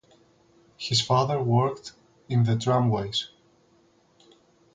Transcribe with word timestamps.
His 0.77 0.99
father 0.99 1.39
worked 1.39 1.93
in 2.27 2.41
the 2.41 2.57
tramways. 2.57 3.29